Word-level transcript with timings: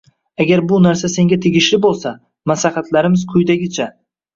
Agar 0.45 0.63
bu 0.71 0.79
narsa 0.85 1.11
senga 1.17 1.39
tegishli 1.45 1.81
bo‘lsa, 1.85 2.17
maslahatlarimiz 2.53 3.31
quyidagicha: 3.35 3.93